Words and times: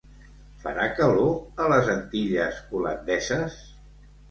Farà 0.63 0.87
calor 0.99 1.61
a 1.67 1.69
les 1.75 1.93
Antilles 1.97 2.59
Holandeses? 2.81 3.63